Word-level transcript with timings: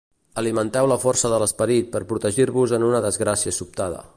Alimenteu 0.41 0.87
la 0.91 0.97
força 1.03 1.31
de 1.33 1.39
l'esperit 1.43 1.91
per 1.97 2.01
protegir-vos 2.13 2.75
en 2.79 2.87
una 2.89 3.03
desgràcia 3.09 3.55
sobtada. 3.59 4.03